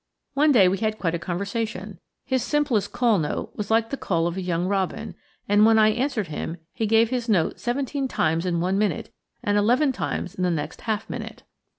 [0.33, 1.99] One day we had quite a conversation.
[2.25, 5.13] His simplest call note was like the call of a young robin,
[5.47, 9.59] and while I answered him he gave his note seventeen times in one minute, and
[9.59, 11.43] eleven times in the next half minute.